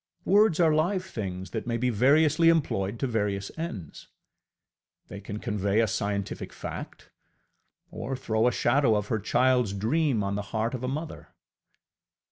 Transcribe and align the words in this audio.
Words 0.25 0.59
are 0.59 0.73
live 0.73 1.05
things 1.05 1.51
that 1.51 1.67
may 1.67 1.77
be 1.77 1.91
variously 1.91 2.49
employed 2.49 2.97
to 3.01 3.05
various 3.05 3.51
ends. 3.55 4.07
They 5.09 5.21
can 5.21 5.37
convey 5.37 5.79
a 5.79 5.85
scientific 5.85 6.51
fact, 6.53 7.11
or 7.91 8.15
throw 8.15 8.47
a 8.47 8.51
shadow 8.51 8.95
of 8.95 9.09
her 9.09 9.19
childŌĆÖs 9.19 9.77
dream 9.77 10.23
on 10.23 10.33
the 10.33 10.41
heart 10.53 10.73
of 10.73 10.83
a 10.83 10.87
mother. 10.87 11.35